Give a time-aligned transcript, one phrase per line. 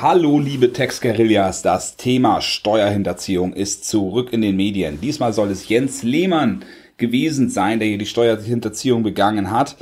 [0.00, 5.00] Hallo liebe Textguerillas, das Thema Steuerhinterziehung ist zurück in den Medien.
[5.00, 6.64] Diesmal soll es Jens Lehmann
[6.98, 9.76] gewesen sein, der hier die Steuerhinterziehung begangen hat.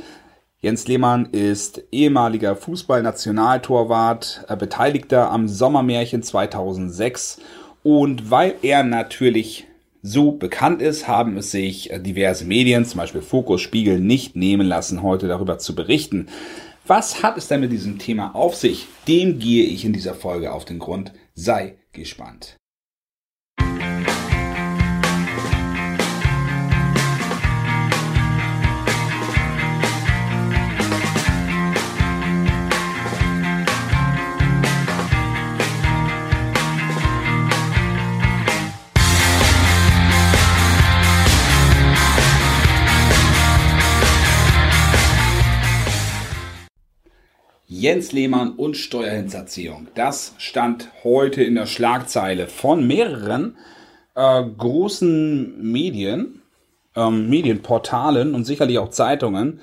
[0.59, 7.39] Jens Lehmann ist ehemaliger Fußballnationaltorwart, äh, Beteiligter am Sommermärchen 2006
[7.83, 9.67] und weil er natürlich
[10.01, 14.65] so bekannt ist, haben es sich äh, diverse Medien, zum Beispiel Fokus Spiegel, nicht nehmen
[14.65, 16.27] lassen, heute darüber zu berichten.
[16.87, 18.87] Was hat es denn mit diesem Thema auf sich?
[19.09, 21.11] Dem gehe ich in dieser Folge auf den Grund.
[21.35, 22.55] Sei gespannt.
[47.87, 49.87] Jens Lehmann und Steuerhinterziehung.
[49.95, 53.55] Das stand heute in der Schlagzeile von mehreren
[54.13, 56.41] äh, großen Medien,
[56.97, 59.61] ähm, Medienportalen und sicherlich auch Zeitungen.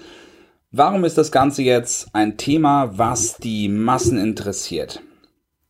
[0.70, 5.02] Warum ist das Ganze jetzt ein Thema, was die Massen interessiert?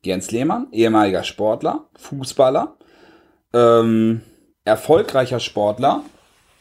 [0.05, 2.77] Jens Lehmann, ehemaliger Sportler, Fußballer,
[3.53, 4.21] ähm,
[4.65, 6.05] erfolgreicher Sportler,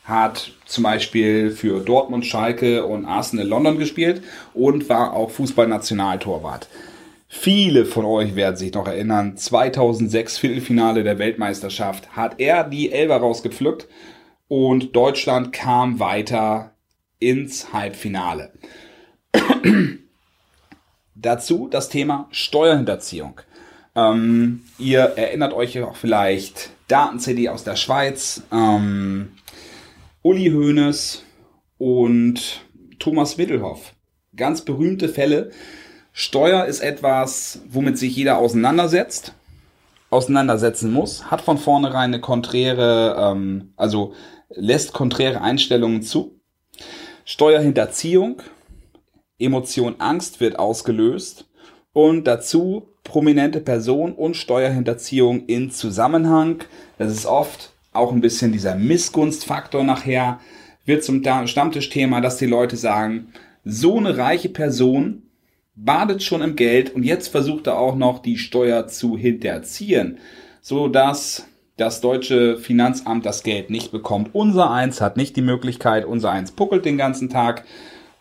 [0.04, 4.22] hat zum Beispiel für Dortmund, Schalke und Arsenal London gespielt
[4.54, 6.68] und war auch Fußballnationaltorwart.
[7.28, 13.18] Viele von euch werden sich noch erinnern, 2006 Viertelfinale der Weltmeisterschaft hat er die Elber
[13.18, 13.88] rausgepflückt
[14.48, 16.76] und Deutschland kam weiter
[17.20, 18.52] ins Halbfinale.
[21.16, 23.42] Dazu das Thema Steuerhinterziehung.
[23.96, 28.44] Ähm, ihr erinnert euch auch vielleicht Daten-CD aus der Schweiz.
[28.52, 29.32] Ähm,
[30.26, 31.22] Uli Hoeneß
[31.78, 32.62] und
[32.98, 33.94] Thomas Mittelhoff.
[34.38, 35.52] Ganz berühmte Fälle.
[36.14, 39.34] Steuer ist etwas, womit sich jeder auseinandersetzt,
[40.10, 44.14] auseinandersetzen muss, hat von vornherein eine konträre, ähm, also
[44.50, 46.40] lässt konträre Einstellungen zu.
[47.26, 48.42] Steuerhinterziehung,
[49.40, 51.50] Emotion Angst wird ausgelöst
[51.92, 56.64] und dazu prominente Person und Steuerhinterziehung in Zusammenhang.
[56.98, 60.40] Das ist oft auch ein bisschen dieser Missgunstfaktor nachher
[60.86, 63.30] wird zum Stammtischthema, dass die Leute sagen,
[63.64, 65.24] so eine reiche Person
[65.76, 70.20] badet schon im Geld und jetzt versucht er auch noch die Steuer zu hinterziehen,
[70.62, 74.30] so dass das deutsche Finanzamt das Geld nicht bekommt.
[74.34, 77.64] Unser eins hat nicht die Möglichkeit, unser eins puckelt den ganzen Tag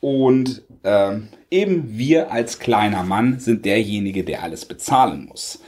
[0.01, 1.19] und äh,
[1.51, 5.61] eben wir als kleiner Mann sind derjenige, der alles bezahlen muss.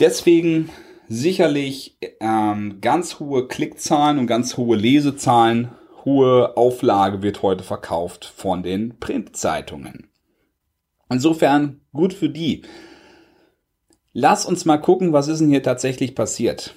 [0.00, 0.70] Deswegen
[1.08, 5.68] sicherlich ähm, ganz hohe Klickzahlen und ganz hohe Lesezahlen.
[6.04, 10.08] Hohe Auflage wird heute verkauft von den Printzeitungen.
[11.08, 12.62] Insofern gut für die.
[14.12, 16.74] Lass uns mal gucken, was ist denn hier tatsächlich passiert.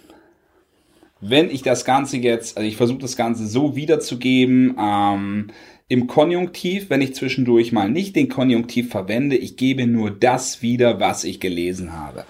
[1.21, 5.47] Wenn ich das Ganze jetzt, also ich versuche das Ganze so wiederzugeben, ähm,
[5.87, 10.99] im Konjunktiv, wenn ich zwischendurch mal nicht den Konjunktiv verwende, ich gebe nur das wieder,
[10.99, 12.25] was ich gelesen habe.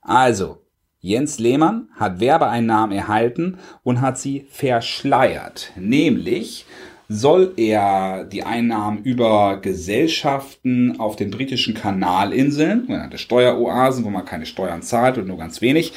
[0.00, 0.61] Also,
[1.04, 5.72] Jens Lehmann hat Werbeeinnahmen erhalten und hat sie verschleiert.
[5.74, 6.64] Nämlich
[7.08, 14.46] soll er die Einnahmen über Gesellschaften auf den britischen Kanalinseln, sogenannte Steueroasen, wo man keine
[14.46, 15.92] Steuern zahlt und nur ganz wenig,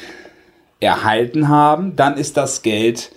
[0.80, 1.94] erhalten haben.
[1.94, 3.12] Dann ist das Geld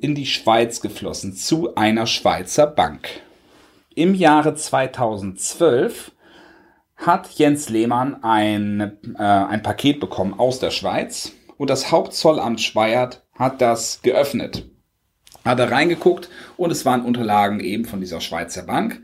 [0.00, 3.08] in die Schweiz geflossen zu einer Schweizer Bank.
[3.94, 6.10] Im Jahre 2012
[7.00, 13.24] hat Jens Lehmann ein, äh, ein Paket bekommen aus der Schweiz und das Hauptzollamt Schweiert
[13.34, 14.70] hat das geöffnet.
[15.44, 16.28] Hat er reingeguckt
[16.58, 19.02] und es waren Unterlagen eben von dieser Schweizer Bank.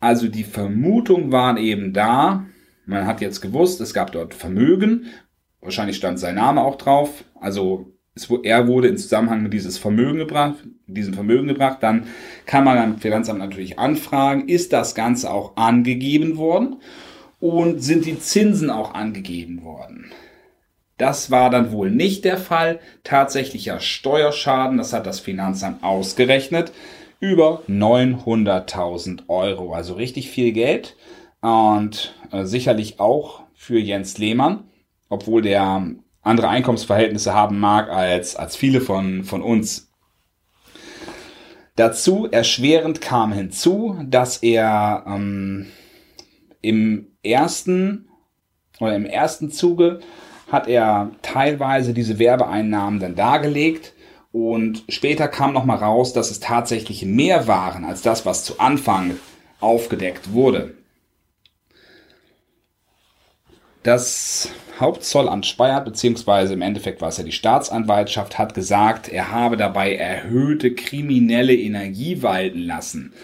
[0.00, 2.44] Also die Vermutung waren eben da.
[2.84, 5.06] Man hat jetzt gewusst, es gab dort Vermögen.
[5.60, 7.24] Wahrscheinlich stand sein Name auch drauf.
[7.40, 10.56] Also es, er wurde in Zusammenhang mit dieses Vermögen gebracht,
[10.86, 11.78] diesem Vermögen gebracht.
[11.80, 12.06] Dann
[12.44, 16.76] kann man am Finanzamt natürlich anfragen, ist das Ganze auch angegeben worden?
[17.40, 20.12] Und sind die Zinsen auch angegeben worden.
[20.98, 22.80] Das war dann wohl nicht der Fall.
[23.04, 26.72] Tatsächlicher Steuerschaden, das hat das Finanzamt ausgerechnet,
[27.20, 29.74] über 900.000 Euro.
[29.74, 30.96] Also richtig viel Geld
[31.42, 34.64] und äh, sicherlich auch für Jens Lehmann,
[35.08, 35.86] obwohl der
[36.22, 39.92] andere Einkommensverhältnisse haben mag als, als viele von, von uns.
[41.76, 45.66] Dazu erschwerend kam hinzu, dass er ähm,
[46.62, 48.08] im ersten
[48.80, 50.00] oder im ersten Zuge
[50.50, 53.94] hat er teilweise diese Werbeeinnahmen dann dargelegt
[54.32, 58.60] und später kam noch mal raus, dass es tatsächlich mehr waren als das, was zu
[58.60, 59.16] Anfang
[59.60, 60.74] aufgedeckt wurde.
[63.82, 69.56] Das Hauptzollamt Speyer, beziehungsweise im Endeffekt war es ja die Staatsanwaltschaft, hat gesagt, er habe
[69.56, 73.14] dabei erhöhte kriminelle Energie walten lassen.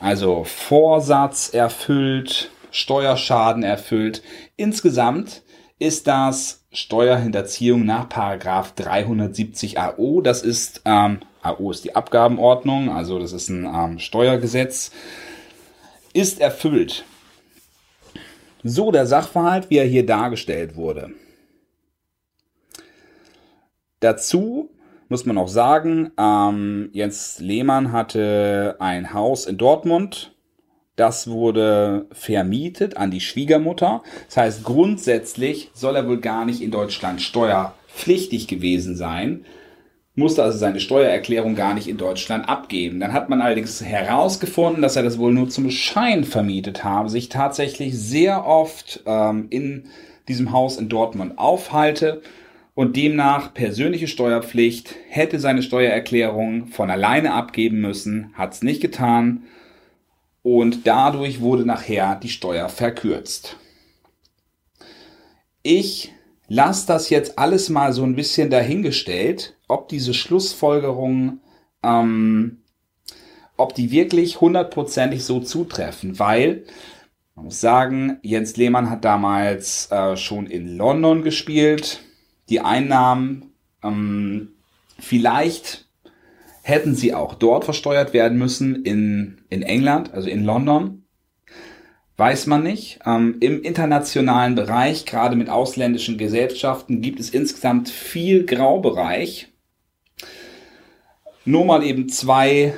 [0.00, 4.22] Also Vorsatz erfüllt, Steuerschaden erfüllt.
[4.56, 5.42] Insgesamt
[5.78, 10.20] ist das Steuerhinterziehung nach Paragraph 370 AO.
[10.20, 14.90] Das ist, ähm, AO ist die Abgabenordnung, also das ist ein ähm, Steuergesetz,
[16.14, 17.04] ist erfüllt.
[18.64, 21.10] So der Sachverhalt, wie er hier dargestellt wurde.
[24.00, 24.70] Dazu
[25.08, 30.33] muss man auch sagen, ähm, Jens Lehmann hatte ein Haus in Dortmund.
[30.96, 34.02] Das wurde vermietet an die Schwiegermutter.
[34.26, 39.44] Das heißt, grundsätzlich soll er wohl gar nicht in Deutschland steuerpflichtig gewesen sein,
[40.14, 43.00] musste also seine Steuererklärung gar nicht in Deutschland abgeben.
[43.00, 47.28] Dann hat man allerdings herausgefunden, dass er das wohl nur zum Schein vermietet habe, sich
[47.28, 49.86] tatsächlich sehr oft ähm, in
[50.28, 52.22] diesem Haus in Dortmund aufhalte
[52.76, 59.42] und demnach persönliche Steuerpflicht, hätte seine Steuererklärung von alleine abgeben müssen, hat es nicht getan
[60.44, 63.56] und dadurch wurde nachher die Steuer verkürzt.
[65.62, 66.12] Ich
[66.48, 71.40] lasse das jetzt alles mal so ein bisschen dahingestellt, ob diese Schlussfolgerungen,
[71.82, 72.58] ähm,
[73.56, 76.64] ob die wirklich hundertprozentig so zutreffen, weil
[77.34, 82.04] man muss sagen, Jens Lehmann hat damals äh, schon in London gespielt,
[82.50, 84.52] die Einnahmen ähm,
[84.98, 85.83] vielleicht
[86.64, 91.04] hätten sie auch dort versteuert werden müssen in, in England, also in London.
[92.16, 93.00] Weiß man nicht.
[93.04, 99.48] Ähm, Im internationalen Bereich, gerade mit ausländischen Gesellschaften, gibt es insgesamt viel Graubereich.
[101.44, 102.72] Nur mal eben zwei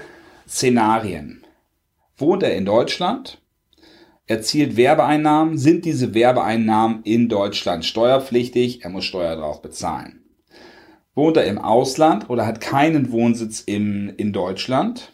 [0.49, 1.44] Szenarien.
[2.17, 3.41] Wohnt er in Deutschland?
[4.27, 10.25] erzielt Werbeeinnahmen, sind diese Werbeeinnahmen in Deutschland steuerpflichtig, er muss Steuer drauf bezahlen.
[11.17, 15.11] Wohnt er im Ausland oder hat keinen Wohnsitz im, in Deutschland,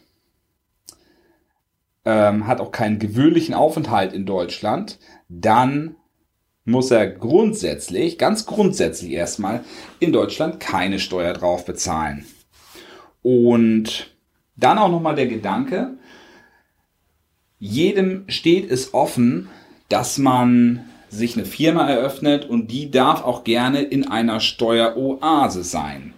[2.04, 5.94] ähm, hat auch keinen gewöhnlichen Aufenthalt in Deutschland, dann
[6.64, 9.64] muss er grundsätzlich, ganz grundsätzlich erstmal,
[10.00, 12.26] in Deutschland keine Steuer drauf bezahlen.
[13.22, 14.14] Und
[14.56, 15.98] dann auch nochmal der Gedanke,
[17.58, 19.48] jedem steht es offen,
[19.88, 26.14] dass man sich eine Firma eröffnet und die darf auch gerne in einer Steueroase sein.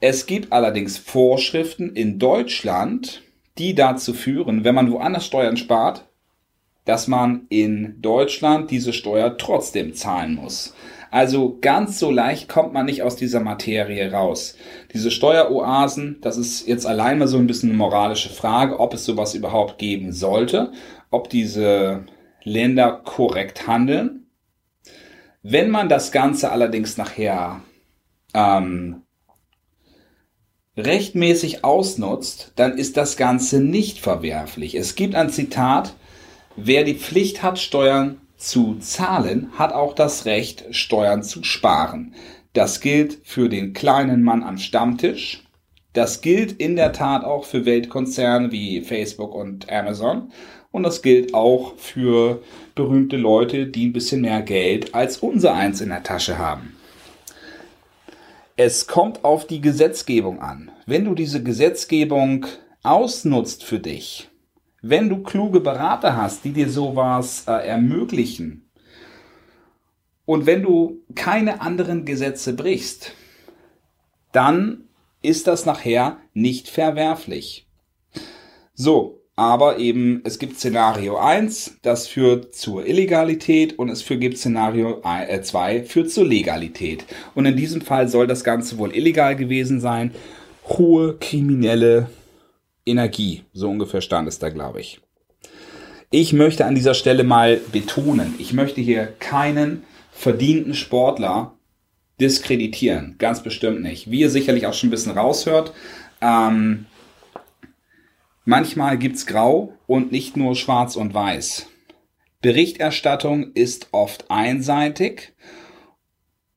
[0.00, 3.22] Es gibt allerdings Vorschriften in Deutschland,
[3.58, 6.06] die dazu führen, wenn man woanders Steuern spart,
[6.84, 10.74] dass man in Deutschland diese Steuer trotzdem zahlen muss.
[11.10, 14.56] Also ganz so leicht kommt man nicht aus dieser Materie raus.
[14.94, 19.04] Diese Steueroasen, das ist jetzt allein mal so ein bisschen eine moralische Frage, ob es
[19.04, 20.72] sowas überhaupt geben sollte,
[21.10, 22.06] ob diese
[22.44, 24.26] Länder korrekt handeln.
[25.42, 27.60] Wenn man das Ganze allerdings nachher
[28.34, 29.02] ähm,
[30.76, 34.74] rechtmäßig ausnutzt, dann ist das Ganze nicht verwerflich.
[34.74, 35.94] Es gibt ein Zitat,
[36.56, 42.14] wer die Pflicht hat, Steuern zu zahlen, hat auch das Recht, Steuern zu sparen.
[42.52, 45.44] Das gilt für den kleinen Mann am Stammtisch.
[45.92, 50.32] Das gilt in der Tat auch für Weltkonzerne wie Facebook und Amazon.
[50.70, 52.42] Und das gilt auch für
[52.74, 56.76] berühmte Leute, die ein bisschen mehr Geld als unser eins in der Tasche haben.
[58.56, 60.70] Es kommt auf die Gesetzgebung an.
[60.86, 62.46] Wenn du diese Gesetzgebung
[62.82, 64.30] ausnutzt für dich,
[64.80, 68.68] wenn du kluge Berater hast, die dir sowas äh, ermöglichen,
[70.24, 73.12] und wenn du keine anderen Gesetze brichst,
[74.30, 74.84] dann
[75.22, 77.66] ist das nachher nicht verwerflich.
[78.74, 85.00] So, aber eben es gibt Szenario 1, das führt zur Illegalität und es gibt Szenario
[85.02, 87.04] 2, äh, führt zur Legalität.
[87.34, 90.12] Und in diesem Fall soll das Ganze wohl illegal gewesen sein.
[90.68, 92.08] Hohe kriminelle
[92.84, 93.44] Energie.
[93.52, 95.00] So ungefähr stand es da, glaube ich.
[96.10, 101.54] Ich möchte an dieser Stelle mal betonen, ich möchte hier keinen verdienten Sportler
[102.22, 103.16] diskreditieren.
[103.18, 104.10] Ganz bestimmt nicht.
[104.10, 105.72] Wie ihr sicherlich auch schon ein bisschen raushört,
[106.20, 106.86] ähm,
[108.44, 111.66] manchmal gibt's Grau und nicht nur Schwarz und Weiß.
[112.40, 115.32] Berichterstattung ist oft einseitig.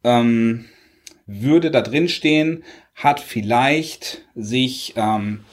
[0.03, 0.65] Ähm,
[1.25, 5.43] würde da drin stehen, hat vielleicht sich ähm,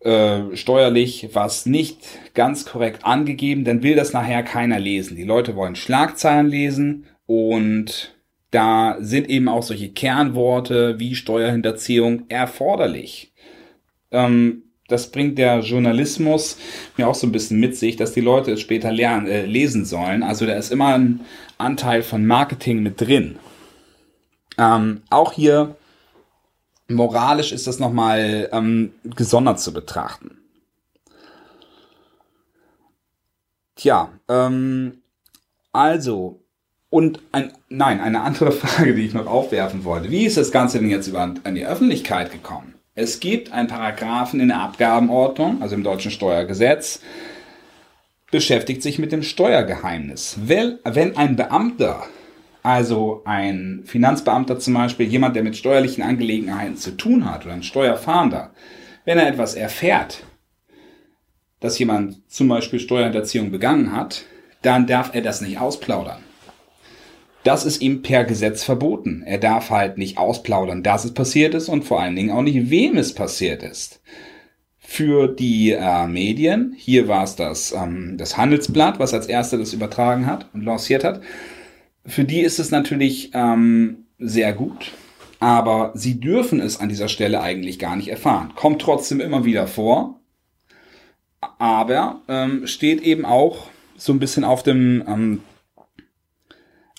[0.00, 1.98] äh, steuerlich was nicht
[2.34, 5.16] ganz korrekt angegeben, dann will das nachher keiner lesen.
[5.16, 8.13] Die Leute wollen Schlagzeilen lesen und
[8.54, 13.32] da sind eben auch solche Kernworte wie Steuerhinterziehung erforderlich.
[14.10, 16.58] Ähm, das bringt der Journalismus
[16.96, 19.84] mir auch so ein bisschen mit sich, dass die Leute es später lernen, äh, lesen
[19.84, 20.22] sollen.
[20.22, 21.20] Also da ist immer ein,
[21.58, 23.38] Anteil von Marketing mit drin.
[24.58, 25.76] Ähm, auch hier
[26.88, 30.38] moralisch ist das nochmal ähm, gesondert zu betrachten.
[33.76, 35.02] Tja, ähm,
[35.72, 36.43] also,
[36.94, 40.10] und ein, nein, eine andere Frage, die ich noch aufwerfen wollte.
[40.10, 42.74] Wie ist das Ganze denn jetzt über, an die Öffentlichkeit gekommen?
[42.94, 47.00] Es gibt einen Paragraphen in der Abgabenordnung, also im deutschen Steuergesetz,
[48.30, 50.38] beschäftigt sich mit dem Steuergeheimnis.
[50.44, 50.78] Wenn
[51.16, 52.04] ein Beamter,
[52.62, 57.64] also ein Finanzbeamter zum Beispiel, jemand, der mit steuerlichen Angelegenheiten zu tun hat oder ein
[57.64, 58.52] Steuerfahnder,
[59.04, 60.22] wenn er etwas erfährt,
[61.58, 64.26] dass jemand zum Beispiel Steuerhinterziehung begangen hat,
[64.62, 66.22] dann darf er das nicht ausplaudern.
[67.44, 69.22] Das ist ihm per Gesetz verboten.
[69.24, 72.70] Er darf halt nicht ausplaudern, dass es passiert ist und vor allen Dingen auch nicht,
[72.70, 74.00] wem es passiert ist.
[74.78, 79.72] Für die äh, Medien, hier war es das, ähm, das Handelsblatt, was als erster das
[79.72, 81.20] übertragen hat und lanciert hat,
[82.06, 84.92] für die ist es natürlich ähm, sehr gut,
[85.40, 88.52] aber sie dürfen es an dieser Stelle eigentlich gar nicht erfahren.
[88.54, 90.20] Kommt trotzdem immer wieder vor,
[91.58, 95.40] aber ähm, steht eben auch so ein bisschen auf dem, ähm,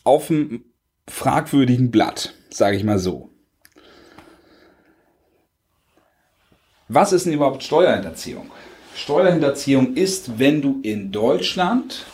[0.05, 0.63] auf dem
[1.09, 3.29] fragwürdigen Blatt, sage ich mal so.
[6.88, 8.51] Was ist denn überhaupt Steuerhinterziehung?
[8.95, 12.05] Steuerhinterziehung ist, wenn du in Deutschland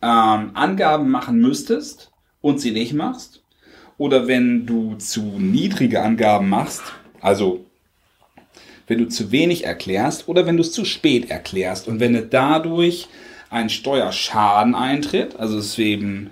[0.00, 3.42] ähm, Angaben machen müsstest und sie nicht machst,
[3.98, 6.82] oder wenn du zu niedrige Angaben machst,
[7.20, 7.64] also
[8.88, 13.08] wenn du zu wenig erklärst oder wenn du es zu spät erklärst und wenn dadurch
[13.50, 16.30] ein Steuerschaden eintritt, also es eben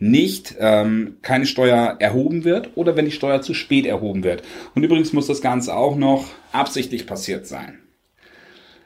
[0.00, 4.42] nicht ähm, keine Steuer erhoben wird oder wenn die Steuer zu spät erhoben wird.
[4.74, 7.78] Und übrigens muss das Ganze auch noch absichtlich passiert sein.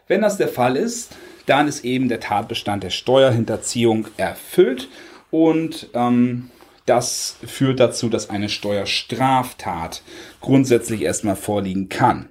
[0.09, 1.13] Wenn das der Fall ist,
[1.47, 4.89] dann ist eben der Tatbestand der Steuerhinterziehung erfüllt
[5.31, 6.51] und ähm,
[6.85, 10.03] das führt dazu, dass eine Steuerstraftat
[10.41, 12.29] grundsätzlich erstmal vorliegen kann.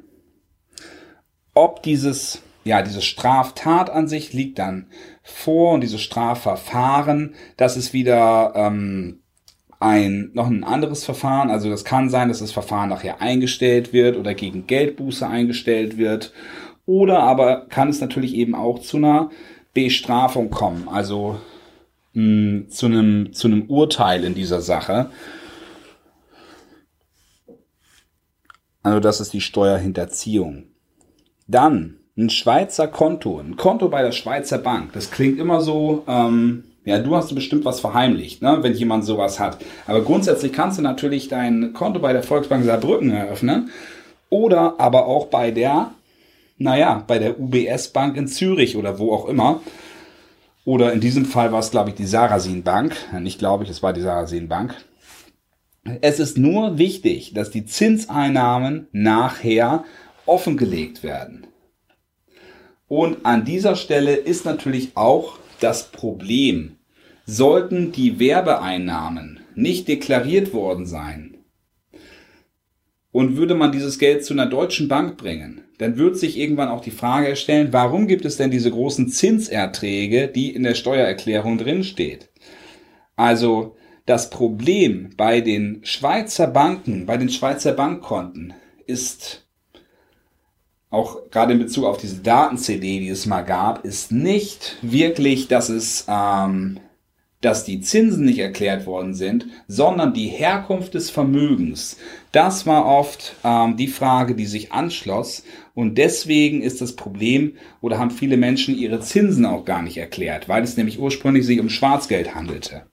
[1.53, 4.87] Ob dieses ja, diese Straftat an sich liegt dann
[5.21, 9.19] vor und dieses Strafverfahren, das ist wieder ähm,
[9.79, 11.51] ein noch ein anderes Verfahren.
[11.51, 16.31] Also das kann sein, dass das Verfahren nachher eingestellt wird oder gegen Geldbuße eingestellt wird.
[16.85, 19.29] Oder aber kann es natürlich eben auch zu einer
[19.73, 21.39] Bestrafung kommen, also
[22.13, 25.09] mh, hm, zu einem zu einem Urteil in dieser Sache.
[28.83, 30.65] Also das ist die Steuerhinterziehung.
[31.47, 34.93] Dann ein Schweizer Konto, ein Konto bei der Schweizer Bank.
[34.93, 39.39] Das klingt immer so, ähm, ja, du hast bestimmt was verheimlicht, ne, wenn jemand sowas
[39.39, 39.57] hat.
[39.87, 43.69] Aber grundsätzlich kannst du natürlich dein Konto bei der Volksbank Saarbrücken eröffnen
[44.29, 45.91] oder aber auch bei der,
[46.57, 49.61] naja, bei der UBS Bank in Zürich oder wo auch immer.
[50.65, 52.95] Oder in diesem Fall war es, glaube ich, die Sarasin Bank.
[53.19, 54.75] Nicht glaube ich, es war die Sarasin Bank.
[56.01, 59.83] Es ist nur wichtig, dass die Zinseinnahmen nachher
[60.25, 61.47] offengelegt werden.
[62.87, 66.77] Und an dieser Stelle ist natürlich auch das Problem,
[67.25, 71.37] sollten die Werbeeinnahmen nicht deklariert worden sein
[73.13, 76.81] und würde man dieses Geld zu einer deutschen Bank bringen, dann wird sich irgendwann auch
[76.81, 82.29] die Frage stellen, warum gibt es denn diese großen Zinserträge, die in der Steuererklärung drinsteht?
[83.15, 83.75] Also
[84.05, 88.53] das Problem bei den Schweizer Banken, bei den Schweizer Bankkonten
[88.85, 89.42] ist
[90.93, 95.69] auch gerade in Bezug auf diese Daten-CD, die es mal gab, ist nicht wirklich, dass
[95.69, 96.79] es, ähm,
[97.41, 101.97] dass die Zinsen nicht erklärt worden sind, sondern die Herkunft des Vermögens.
[102.31, 105.43] Das war oft ähm, die Frage, die sich anschloss.
[105.73, 110.47] Und deswegen ist das Problem oder haben viele Menschen ihre Zinsen auch gar nicht erklärt,
[110.47, 112.83] weil es nämlich ursprünglich sich um Schwarzgeld handelte.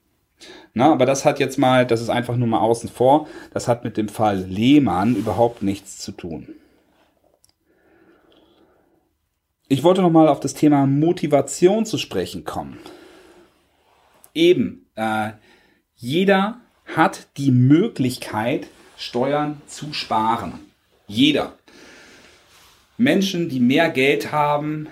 [0.73, 3.83] Na, aber das hat jetzt mal, das ist einfach nur mal außen vor, das hat
[3.83, 6.55] mit dem Fall Lehmann überhaupt nichts zu tun.
[9.71, 12.77] Ich wollte nochmal auf das Thema Motivation zu sprechen kommen.
[14.33, 15.29] Eben, äh,
[15.95, 16.59] jeder
[16.93, 20.59] hat die Möglichkeit, Steuern zu sparen.
[21.07, 21.53] Jeder.
[22.97, 24.89] Menschen, die mehr Geld haben,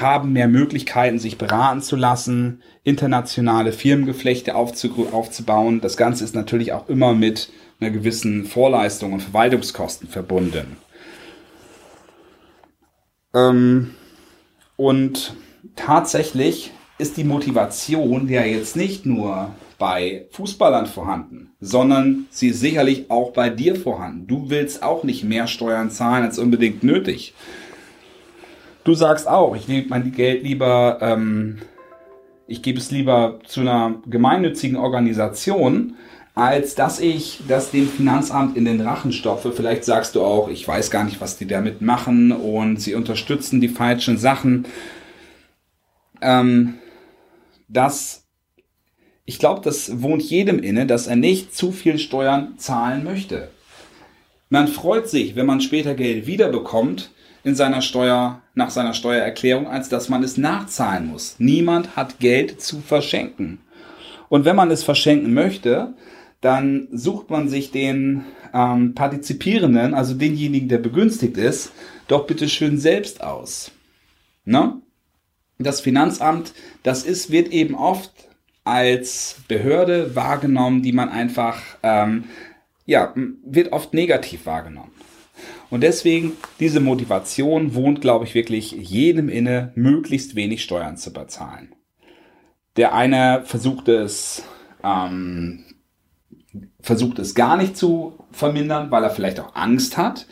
[0.00, 5.80] haben mehr Möglichkeiten, sich beraten zu lassen, internationale Firmengeflechte aufzubauen.
[5.80, 10.76] Das Ganze ist natürlich auch immer mit einer gewissen Vorleistung und Verwaltungskosten verbunden.
[13.34, 13.90] Ähm,
[14.76, 15.34] und
[15.76, 23.10] tatsächlich ist die Motivation ja jetzt nicht nur bei Fußballern vorhanden, sondern sie ist sicherlich
[23.10, 24.26] auch bei dir vorhanden.
[24.26, 27.34] Du willst auch nicht mehr Steuern zahlen als unbedingt nötig.
[28.84, 31.58] Du sagst auch, ich lege mein Geld lieber ähm,
[32.46, 35.94] ich gebe es lieber zu einer gemeinnützigen Organisation,
[36.34, 39.52] als dass ich das dem Finanzamt in den Rachen stopfe.
[39.52, 43.60] Vielleicht sagst du auch, ich weiß gar nicht, was die damit machen und sie unterstützen
[43.60, 44.66] die falschen Sachen.
[46.20, 46.74] Ähm,
[47.68, 48.24] das,
[49.24, 53.50] ich glaube, das wohnt jedem inne, dass er nicht zu viel Steuern zahlen möchte.
[54.48, 57.10] Man freut sich, wenn man später Geld wiederbekommt
[57.44, 61.36] in seiner Steuer, nach seiner Steuererklärung, als dass man es nachzahlen muss.
[61.38, 63.60] Niemand hat Geld zu verschenken.
[64.28, 65.94] Und wenn man es verschenken möchte,
[66.44, 71.72] dann sucht man sich den ähm, Partizipierenden, also denjenigen, der begünstigt ist,
[72.06, 73.70] doch bitte schön selbst aus.
[74.44, 74.82] Ne?
[75.58, 78.12] Das Finanzamt, das ist, wird eben oft
[78.62, 82.24] als Behörde wahrgenommen, die man einfach, ähm,
[82.84, 84.92] ja, wird oft negativ wahrgenommen.
[85.70, 91.74] Und deswegen, diese Motivation wohnt, glaube ich, wirklich jedem inne, möglichst wenig Steuern zu bezahlen.
[92.76, 94.42] Der eine versucht es
[94.84, 95.64] ähm,
[96.84, 100.26] versucht es gar nicht zu vermindern, weil er vielleicht auch Angst hat.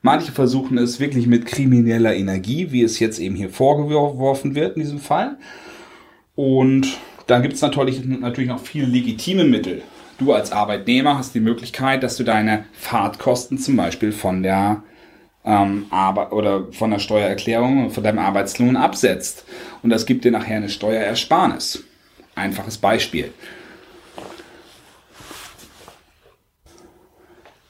[0.00, 4.82] Manche versuchen es wirklich mit krimineller Energie, wie es jetzt eben hier vorgeworfen wird in
[4.82, 5.36] diesem Fall.
[6.34, 6.86] Und
[7.26, 9.82] dann gibt es natürlich, natürlich noch viele legitime Mittel.
[10.18, 14.82] Du als Arbeitnehmer hast die Möglichkeit, dass du deine Fahrtkosten zum Beispiel von der
[15.44, 19.44] ähm, Arbeit oder von der Steuererklärung von deinem Arbeitslohn absetzt.
[19.82, 21.84] Und das gibt dir nachher eine Steuerersparnis.
[22.34, 23.32] Einfaches Beispiel.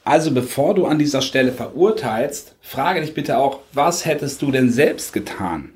[0.09, 4.71] Also bevor du an dieser Stelle verurteilst, frage dich bitte auch, was hättest du denn
[4.71, 5.69] selbst getan?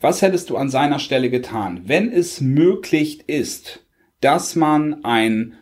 [0.00, 3.86] Was hättest du an seiner Stelle getan, wenn es möglich ist,
[4.20, 5.54] dass man ein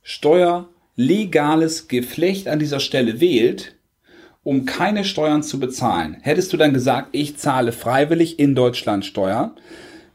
[0.00, 3.76] steuerlegales Geflecht an dieser Stelle wählt,
[4.42, 6.16] um keine Steuern zu bezahlen?
[6.22, 9.54] Hättest du dann gesagt, ich zahle freiwillig in Deutschland Steuer?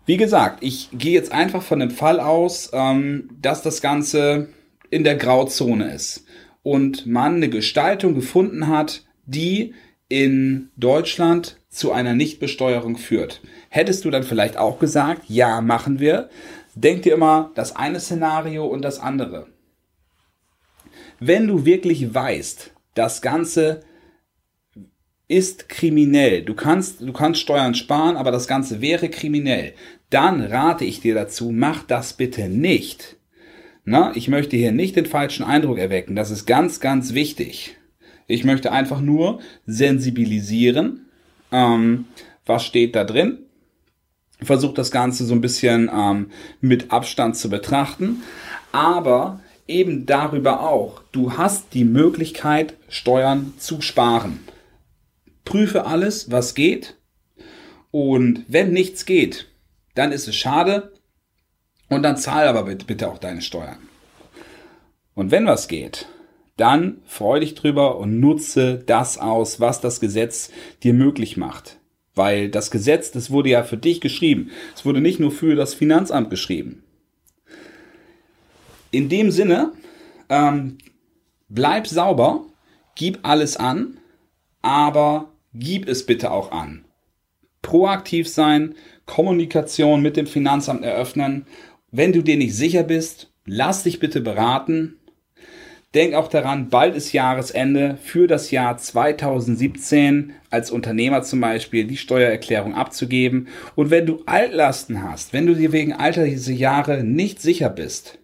[0.08, 4.50] Wie gesagt, ich gehe jetzt einfach von dem Fall aus, ähm, dass das Ganze
[4.90, 6.24] in der Grauzone ist
[6.68, 9.74] und man eine Gestaltung gefunden hat, die
[10.10, 13.40] in Deutschland zu einer Nichtbesteuerung führt.
[13.70, 16.30] Hättest du dann vielleicht auch gesagt, ja, machen wir.
[16.76, 19.48] Denk dir immer das eine Szenario und das andere.
[21.22, 23.80] Wenn du wirklich weißt, das Ganze
[25.30, 29.74] ist kriminell, du kannst, du kannst Steuern sparen, aber das Ganze wäre kriminell,
[30.10, 33.17] dann rate ich dir dazu, mach das bitte nicht.
[33.90, 36.18] Na, ich möchte hier nicht den falschen Eindruck erwecken.
[36.18, 37.78] Das ist ganz, ganz wichtig.
[38.28, 41.06] Ich möchte einfach nur sensibilisieren.
[41.54, 42.04] Ähm,
[42.46, 43.38] was steht da drin?
[44.42, 48.24] Versuche das Ganze so ein bisschen ähm, mit Abstand zu betrachten.
[48.74, 51.02] Aber eben darüber auch.
[51.14, 54.42] Du hast die Möglichkeit, Steuern zu sparen.
[55.46, 56.98] Prüfe alles, was geht.
[57.92, 59.48] Und wenn nichts geht,
[59.96, 60.92] dann ist es schade,
[61.90, 63.80] und dann zahl aber bitte auch deine Steuern.
[65.16, 66.08] Und wenn was geht,
[66.58, 70.52] dann freu dich drüber und nutze das aus, was das Gesetz
[70.84, 71.78] dir möglich macht.
[72.16, 74.50] Weil das Gesetz, das wurde ja für dich geschrieben.
[74.76, 76.84] Es wurde nicht nur für das Finanzamt geschrieben.
[78.90, 79.74] In dem Sinne,
[80.30, 80.80] ähm,
[81.48, 82.46] bleib sauber,
[82.96, 84.00] gib alles an,
[84.64, 86.86] aber gib es bitte auch an.
[87.62, 91.46] Proaktiv sein, Kommunikation mit dem Finanzamt eröffnen
[91.98, 94.98] wenn du dir nicht sicher bist, lass dich bitte beraten.
[95.96, 101.98] Denk auch daran, bald ist Jahresende für das Jahr 2017 als Unternehmer zum Beispiel die
[101.98, 103.48] Steuererklärung abzugeben.
[103.74, 108.20] Und wenn du Altlasten hast, wenn du dir wegen alter diese Jahre nicht sicher bist,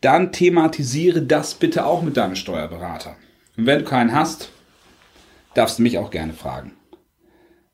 [0.00, 3.14] dann thematisiere das bitte auch mit deinem Steuerberater.
[3.56, 4.50] Und wenn du keinen hast,
[5.54, 6.72] darfst du mich auch gerne fragen.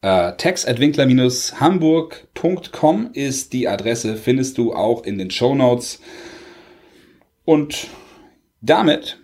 [0.04, 5.98] Äh, textadwinkler-hamburg.com ist die Adresse, findest du auch in den Show Notes.
[7.46, 7.86] Und
[8.60, 9.18] damit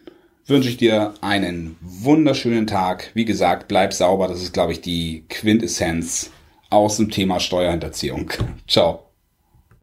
[0.46, 3.10] wünsche ich dir einen wunderschönen Tag.
[3.12, 4.26] Wie gesagt, bleib sauber.
[4.26, 6.30] Das ist, glaube ich, die Quintessenz
[6.70, 8.30] aus dem Thema Steuerhinterziehung.
[8.66, 9.09] Ciao.